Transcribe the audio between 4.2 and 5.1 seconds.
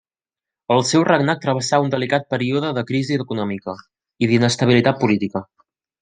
i d'inestabilitat